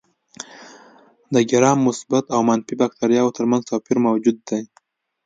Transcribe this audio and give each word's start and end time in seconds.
د 1.33 1.35
ګرام 1.51 1.79
مثبت 1.87 2.25
او 2.35 2.39
منفي 2.49 2.75
باکتریاوو 2.81 3.35
تر 3.37 3.45
منځ 3.51 3.63
توپیر 3.69 3.97
موجود 4.07 4.37
دی. 4.49 4.61